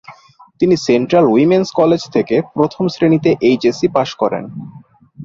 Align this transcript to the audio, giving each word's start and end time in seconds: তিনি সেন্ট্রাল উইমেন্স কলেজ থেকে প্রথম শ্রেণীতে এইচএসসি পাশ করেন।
তিনি 0.61 0.75
সেন্ট্রাল 0.85 1.25
উইমেন্স 1.27 1.67
কলেজ 1.79 2.01
থেকে 2.15 2.35
প্রথম 2.53 2.83
শ্রেণীতে 2.87 3.29
এইচএসসি 3.41 3.87
পাশ 3.95 4.09
করেন। 4.21 4.43